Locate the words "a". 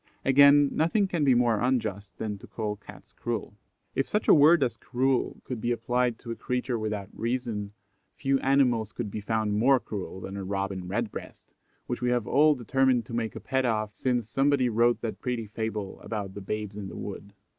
4.27-4.33, 6.31-6.35, 10.37-10.43, 13.35-13.39